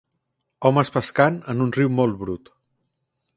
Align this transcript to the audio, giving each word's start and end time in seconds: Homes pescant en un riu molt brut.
Homes 0.69 0.89
pescant 0.95 1.37
en 1.53 1.61
un 1.67 1.75
riu 1.79 1.93
molt 2.01 2.19
brut. 2.23 2.51